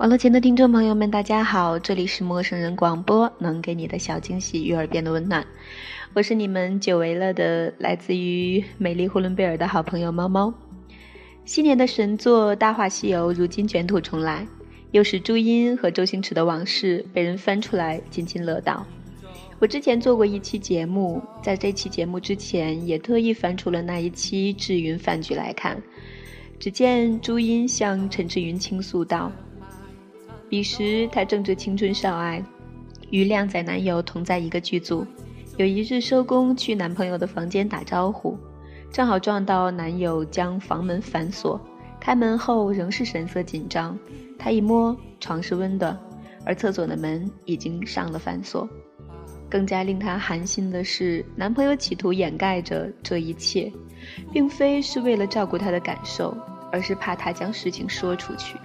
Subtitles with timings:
[0.00, 5.46] 网络前的听众朋友们，大家好，这里是陌生人广播，能给你的小惊喜与耳边的温暖，
[6.14, 10.54] 我是你们久违了的来自于美丽呼伦贝尔的好朋友猫猫。
[11.44, 14.46] 昔年的神作《大话西游》如今卷土重来，
[14.92, 18.86] 又是朱茵和周星驰的往事被人翻出来津津乐道。
[19.58, 25.76] 我之前做过一期节目，在这期节目之前也特意翻出了那一期《智云饭局》来看，
[26.58, 29.30] 只见朱茵向陈志云倾诉道。
[30.50, 32.44] 彼时她正值青春少爱，
[33.10, 35.06] 与靓仔男友同在一个剧组。
[35.56, 38.36] 有一日收工去男朋友的房间打招呼，
[38.90, 41.60] 正好撞到男友将房门反锁，
[42.00, 43.96] 开门后仍是神色紧张。
[44.36, 45.96] 她一摸，床是温的，
[46.44, 48.68] 而厕所的门已经上了反锁。
[49.48, 53.70] 更加令她寒心的是，男朋友企图掩盖着这一切，
[54.32, 56.36] 并非是为了照顾她的感受，
[56.72, 58.56] 而是怕她将事情说出去。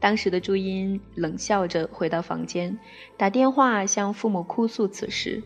[0.00, 2.76] 当时的朱茵冷笑着回到房间，
[3.18, 5.42] 打电话向父母哭诉此事。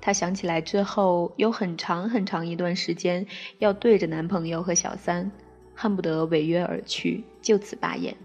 [0.00, 3.26] 她想起来之后，有很长很长一段时间
[3.58, 5.30] 要对着男朋友和小三，
[5.74, 8.16] 恨不得违约而去，就此罢演。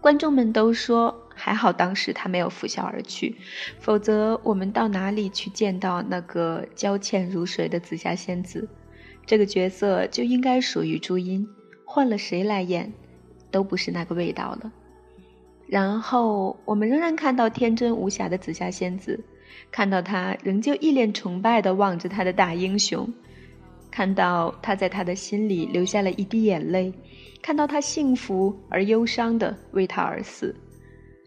[0.00, 3.34] 观众们都说还好，当时他没有拂晓而去，
[3.80, 8.68] 否则我们到哪里去见到那个娇倩如水的紫霞仙子？
[9.26, 11.48] 这个角色就应该属于朱茵，
[11.84, 12.92] 换了谁来演？
[13.50, 14.72] 都不是那个味道了。
[15.66, 19.18] 然后我们仍然看到天真无瑕的紫霞仙子，
[19.72, 23.12] 看到她仍旧一脸崇拜地望着她的大英雄，
[23.90, 26.92] 看到他在他的心里流下了一滴眼泪，
[27.40, 30.54] 看到他幸福而忧伤地为他而死，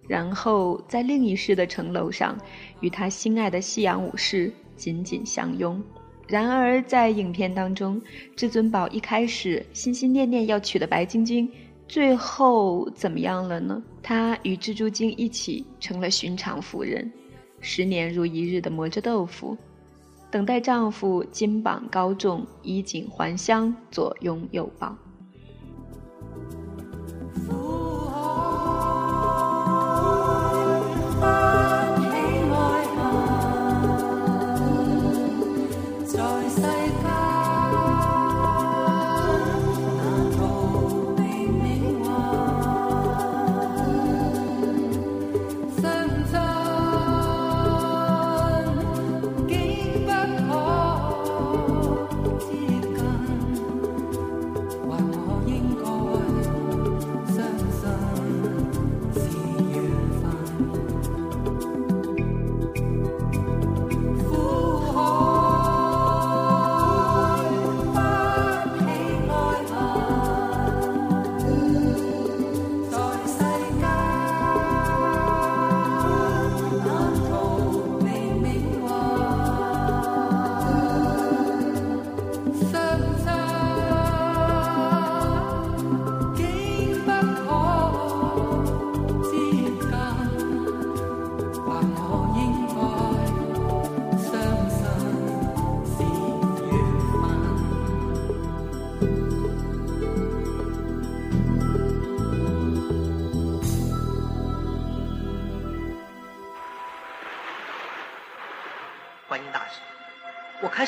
[0.08, 2.38] 然后在另一世的城楼上，
[2.80, 5.82] 与他心爱的西洋武士紧紧相拥。
[6.28, 8.00] 然而在影片当中，
[8.36, 11.52] 至尊宝一开始心心念念要娶的白晶晶。
[11.90, 13.82] 最后怎么样了呢？
[14.04, 17.12] 她与蜘蛛精一起成了寻常妇人，
[17.62, 19.58] 十年如一日的磨着豆腐，
[20.30, 24.96] 等待丈夫金榜高中，衣锦还乡，左拥右抱。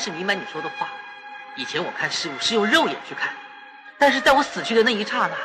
[0.02, 0.90] 我开始明白你说的话。
[1.54, 3.32] 以前我看事物是用肉眼去看，
[3.98, 5.36] 但是在我死去的那一刹那，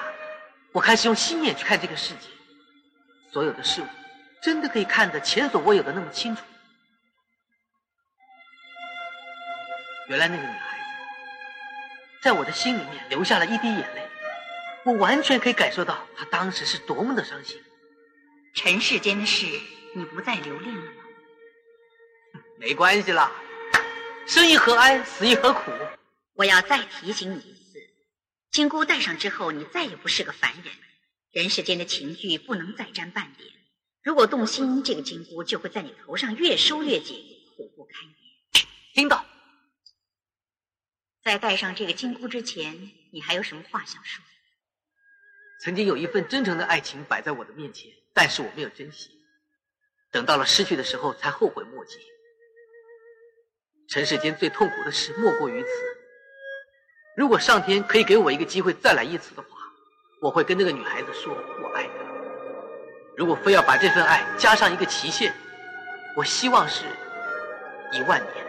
[0.72, 2.28] 我开始用心眼去看这个世界，
[3.32, 3.86] 所有的事物
[4.42, 6.42] 真的可以看得前所未有的那么清楚。
[10.08, 10.84] 原来那个女孩子，
[12.24, 14.10] 在我的心里面流下了一滴眼泪，
[14.86, 17.62] 我完全可以感受到她当时是多么的伤心。
[18.56, 19.46] 尘世间的事，
[19.94, 21.04] 你不再留恋了吗？
[22.58, 23.32] 没关系啦，
[24.28, 25.72] 生亦何哀，死亦何苦。
[26.34, 27.80] 我要再提醒你一次，
[28.52, 30.74] 金箍戴上之后，你再也不是个凡人，
[31.32, 33.50] 人世间的情欲不能再沾半点。
[34.04, 37.24] 如果动心，这个金箍就会在你头上越收越紧，
[37.56, 38.66] 苦不堪言。
[38.94, 39.26] 听到。
[41.24, 44.22] 在戴上这个金箍之前，你还有什么话想说？
[45.62, 49.10] 曾经有一份真诚的爱情摆在我的面前，但是我没有珍惜，
[50.12, 51.98] 等到了失去的时候才后悔莫及。
[53.88, 55.70] 尘世间最痛苦的事莫过于此。
[57.16, 59.48] 如果上天可以给我一个机会再来一次的话，
[60.22, 61.90] 我会跟那个女孩子说我爱她。
[63.16, 65.34] 如果非要把这份爱加上一个期限，
[66.16, 66.84] 我希望是
[67.92, 68.47] 一万年。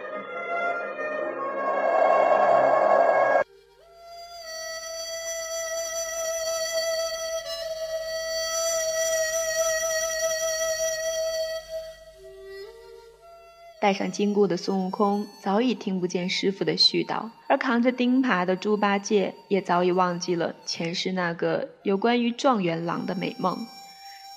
[13.81, 23.57] 戴上金箍的孙悟空早已听不见师傅的絮叨，而扛着钉耙的猪八戒也早已忘记了前世那个有关于状元郎的美梦。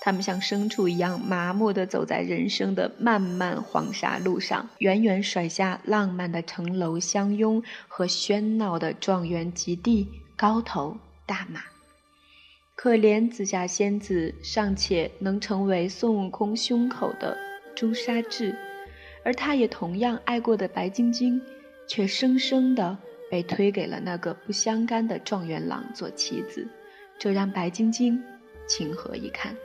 [0.00, 10.96] 他们像牲畜一样麻木地走在人生的漫漫黄沙路上，远远甩下浪漫的城楼相拥和喧闹的状元及第、高头
[11.26, 11.62] 大马。
[12.74, 17.36] 可怜紫霞仙子尚且能成为孙悟空胸口的
[17.76, 18.56] 朱砂痣。
[19.24, 21.40] 而他也同样爱过的白晶晶，
[21.86, 22.96] 却生生的
[23.30, 26.66] 被推给了那个不相干的状元郎做妻子，
[27.18, 28.22] 这让白晶晶
[28.66, 29.56] 情何以堪？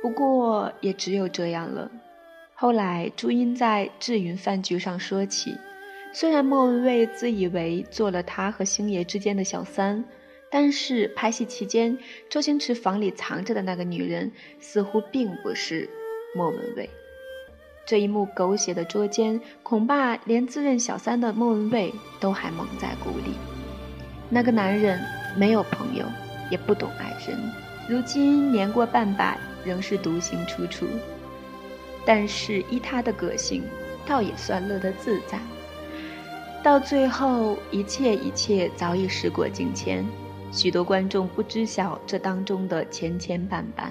[0.00, 1.90] 不过也只有这样了。
[2.54, 5.54] 后来朱茵在智云饭局上说起，
[6.12, 10.04] 虽然莫文蔚自以为做了他和星爷之间的小三，
[10.50, 11.98] 但是拍戏期间，
[12.30, 15.88] 周星驰房里藏着的那个女人，似乎并不是
[16.34, 16.88] 莫文蔚。
[17.88, 21.90] 这一幕狗血的捉奸，恐怕连自认小三的莫文蔚
[22.20, 23.32] 都还蒙在鼓里。
[24.28, 25.00] 那个男人
[25.34, 26.04] 没有朋友，
[26.50, 27.40] 也不懂爱人，
[27.88, 30.84] 如今年过半百，仍是独行处处。
[32.04, 33.62] 但是依他的个性，
[34.06, 35.38] 倒也算乐得自在。
[36.62, 40.04] 到最后，一切一切早已时过境迁，
[40.52, 43.88] 许多观众不知晓这当中的千千绊绊，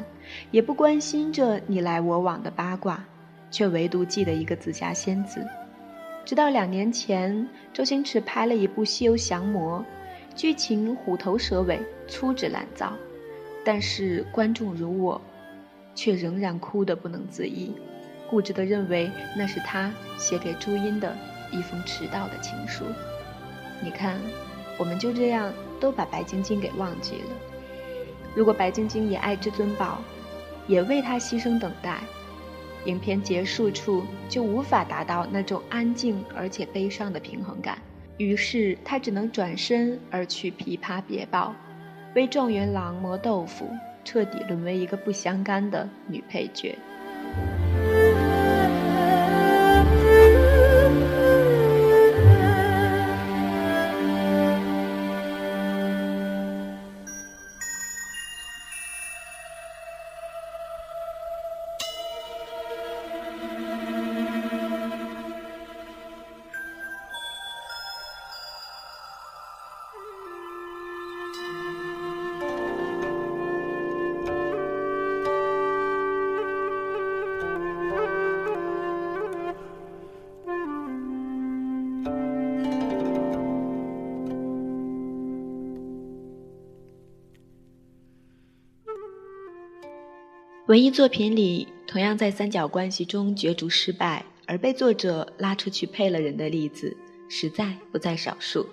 [0.52, 3.04] 也不关心这你来我往的八卦。
[3.50, 5.46] 却唯独记得一个紫霞仙子。
[6.26, 9.80] 直到两年前，周星驰拍了一部《西游降魔》，
[10.36, 12.94] 剧情虎头蛇尾、粗制滥造，
[13.64, 15.22] 但是观众如我，
[15.96, 17.74] 却仍然哭得不能自已，
[18.30, 21.16] 固执地认为那是他写给朱茵的
[21.52, 22.84] 一封迟到的情书。
[23.82, 24.20] 你看，
[24.78, 27.30] 我们就这样都把白晶晶给忘记了。
[28.36, 30.02] 如果白晶晶也爱至尊宝，
[30.68, 32.02] 也为他牺牲等待。
[32.86, 37.78] 影片结束处就无法达到那种安静而且悲伤的平衡感，
[38.18, 41.54] 于是他只能转身而去琵琶别抱，
[42.16, 43.70] 为状元郎磨豆腐，
[44.06, 46.78] 彻底沦为一个不相干的女配角。
[90.68, 96.94] 文艺作品里，同样在三角关系中角逐失败而被作者拉出去配了人的例子，
[97.30, 98.68] 实在不在少数。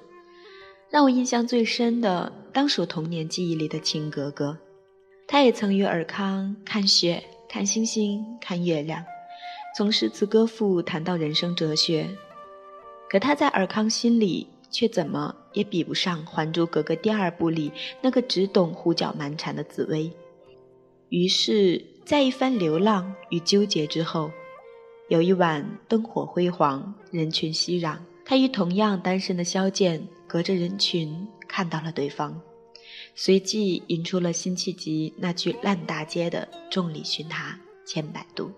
[0.91, 4.59] 让我印象最深的，当属童年记忆里的晴格格。
[5.29, 9.05] 他也曾与尔康看雪、看星星、看月亮，
[9.77, 12.09] 从诗词歌赋谈到人生哲学。
[13.09, 17.71] 可他在尔康心里，却怎么也比不上《还珠格格》第二部里
[18.03, 20.11] 那个只懂胡搅蛮缠的紫薇。
[21.15, 24.33] 于是，在一番流浪与纠结之后，
[25.07, 32.37] 有一晚灯火辉煌，人群熙攘，他与同样单身的萧剑隔着人群看到了对方，
[33.15, 37.57] 随即引出了辛弃疾那句烂大街的“众里寻他
[37.87, 38.51] 千百度”。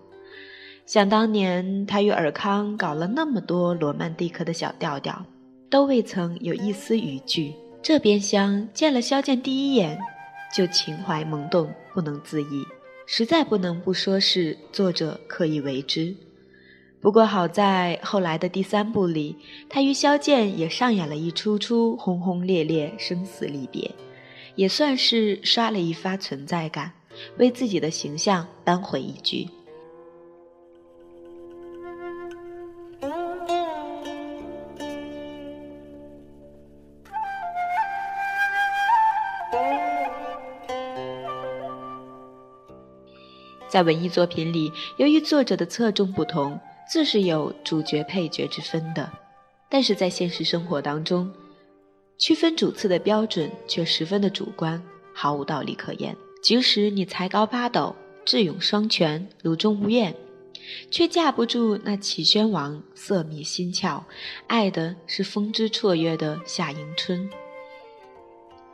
[0.87, 5.23] 想当年，他与尔康搞了那么多罗曼蒂克的小调调，
[5.69, 7.53] 都未曾有一丝语句。
[7.83, 9.99] 这边厢见了萧剑第一眼，
[10.51, 12.63] 就情怀萌动，不能自已，
[13.07, 16.15] 实在不能不说是作者刻意为之。
[17.01, 19.35] 不过好在后来的第三部里，
[19.67, 23.89] 他与萧剑也上演了一出出轰轰烈烈生死离别，
[24.53, 26.93] 也算是刷了一发存在感，
[27.39, 29.47] 为自己的形象扳回一局。
[43.77, 46.59] 在文艺作品里，由于作者的侧重不同，
[46.91, 49.07] 自是有主角配角之分的。
[49.69, 51.31] 但是在现实生活当中，
[52.17, 54.81] 区分主次的标准却十分的主观，
[55.13, 56.17] 毫无道理可言。
[56.41, 60.15] 即使你才高八斗、智勇双全、如中无艳，
[60.89, 64.01] 却架不住那齐宣王色迷心窍，
[64.47, 67.29] 爱的是风姿绰约的夏迎春。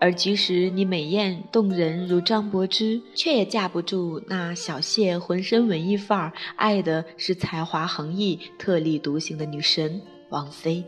[0.03, 10.83] 而即使你美艳动人如张柏芝，却也架不住那小谢浑身文艺范儿，爱的是才华横溢、特立独行的女神王菲。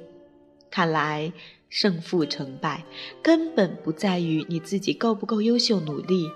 [0.69, 1.31] 看来
[1.69, 2.83] 胜负成败
[3.23, 6.29] 根本不在于你自己够不够优秀努力，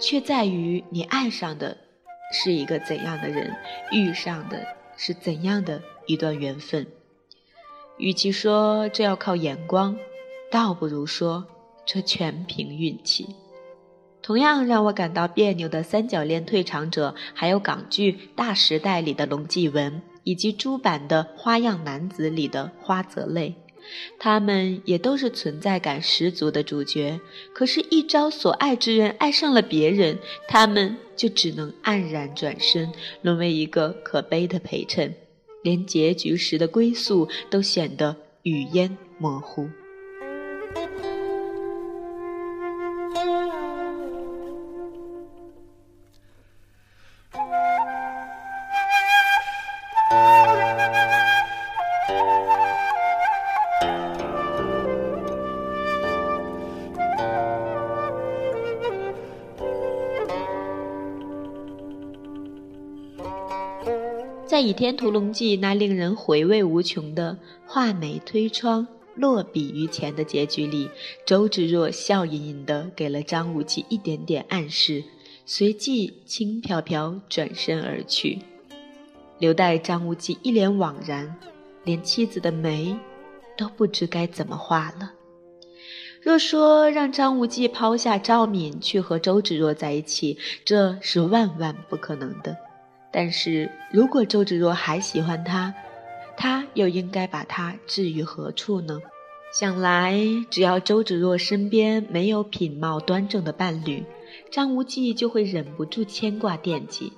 [0.00, 1.76] 却在于你爱上的
[2.32, 3.54] 是一个怎样的人，
[3.92, 6.84] 遇上的是怎样的一段缘分。
[7.98, 9.96] 与其说这要靠眼光，
[10.50, 11.46] 倒不如说。
[11.92, 13.26] 这全凭运气。
[14.22, 23.56] 同样让我感到别扭的三角恋退场者，还有港剧《大时代》里的龙继文，以及朱版的《花样男子》里的花泽类。
[24.20, 27.18] 他们也都是存在感十足的主角，
[27.52, 30.16] 可是，一朝所爱之人爱上了别人，
[30.46, 32.92] 他们就只能黯然转身，
[33.22, 35.12] 沦为一个可悲的陪衬，
[35.64, 39.64] 连结局时的归宿都显得语焉模糊。
[64.50, 68.86] 《在倚天屠龙记》那令人回味无穷的画眉推窗、
[69.20, 70.88] 落笔于前的结局里，
[71.26, 75.04] 周芷若笑吟吟地给了张无忌一点点暗示，
[75.44, 78.38] 随即轻飘飘转身而去，
[79.38, 81.36] 留待张无忌一脸惘然，
[81.84, 82.96] 连妻子的眉
[83.58, 85.12] 都不知该怎么画了。
[86.22, 92.56] 若说让张无忌抛下赵敏去和周芷若在一起，这是万万不可能的。
[93.12, 95.74] 但是如果周芷若还喜欢他，
[96.36, 98.98] 他又应该把他置于何处呢？
[99.52, 100.16] 想来，
[100.48, 104.04] 只要周芷若身边没有品貌端正的伴侣，
[104.50, 107.12] 张无忌就会忍不住牵挂惦记；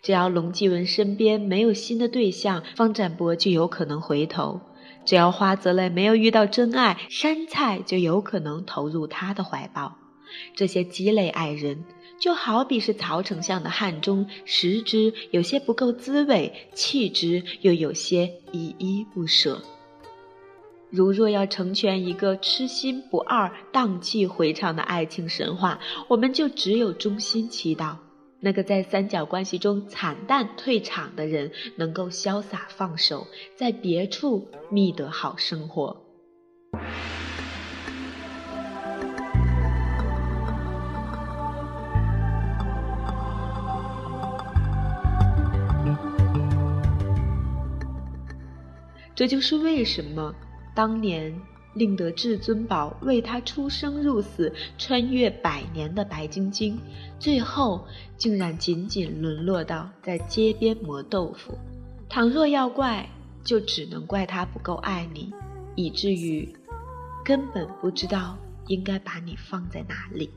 [0.00, 4.60] 只要龙继文身边没有新的对象，方展博就有可能回头；
[5.04, 9.96] 只要花泽类没有遇到真爱，山菜就有可能投入他的怀抱。
[10.54, 11.84] 这些鸡肋爱人。
[12.20, 19.60] 就好比是曹丞相的汉中，食之有些不够滋味，弃之又有些依依不舍。
[20.92, 27.96] 如若要成全一个痴心不二、荡气回肠的爱情神话，我们就只有衷心祈祷，
[28.40, 35.96] 那个在三角关系中惨淡退场的人，能够潇洒放手，在别处觅得好生活。
[49.14, 50.34] 这就是为什么
[50.74, 51.34] 当年
[51.74, 56.78] 令得至尊宝为他出生入死、穿越百年的白晶晶，
[57.18, 57.86] 最后
[58.16, 61.56] 竟然仅仅沦落到在街边磨豆腐。
[62.08, 63.08] 倘若要怪，
[63.42, 65.32] 就只能怪他不够爱你，
[65.74, 66.54] 以至于
[67.24, 68.36] 根本不知道
[68.66, 70.30] 应该把你放在哪里。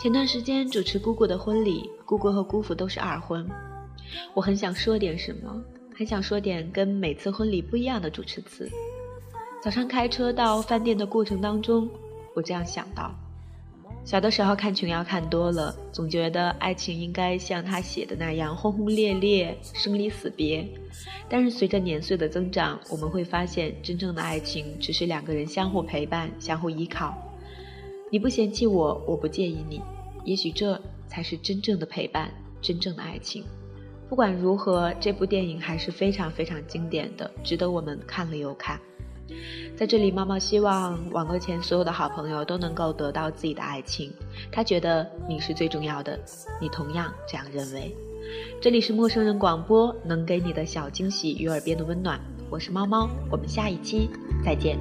[0.00, 3.46] 前段时间主持姑姑的婚礼，姑姑和姑父都是二婚，
[4.34, 5.62] 我很想说点什么。
[5.98, 8.70] 很想说点跟每次婚礼不一样的主持词。
[9.62, 11.88] 早上开车到饭店的过程当中，
[12.34, 13.14] 我这样想到：
[14.04, 20.68] 小的时候看琼瑶看多了，总觉得爱情应该像他写的那样轰轰烈烈、生离死别。
[21.30, 27.16] 但是随着年岁的增长，我们会发现，真正的爱情只是两个人相互陪伴、相互依靠。
[28.12, 29.80] 你不嫌弃我，我不介意你，
[30.26, 33.42] 也许这才是真正的陪伴，真正的爱情。
[34.08, 38.78] 不管如何，这部电影还是非常非常经典的，值得我们看了又看。
[39.76, 44.12] 在这里，猫猫希望网络前所有的好朋友都能够得到自己的爱情。
[44.52, 46.18] 他觉得你是最重要的，
[46.60, 47.94] 你同样这样认为。
[48.60, 52.20] 这里是陌生人广播，能给你的小惊喜与耳边的温暖。
[52.48, 54.08] 我是猫猫，我们下一期
[54.44, 54.78] 再见。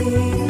[0.00, 0.49] Deus.